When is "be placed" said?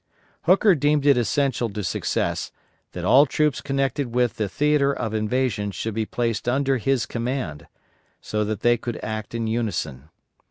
5.93-6.49